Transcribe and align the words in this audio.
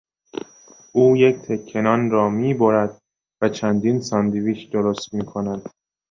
او 0.95 1.03
یک 1.17 1.35
تکه 1.35 1.81
نان 1.81 2.11
را 2.11 2.29
میبرد 2.29 3.01
و 3.41 3.49
چندین 3.49 4.01
ساندویچ 4.01 4.71
درست 4.71 5.13
میکند. 5.13 5.69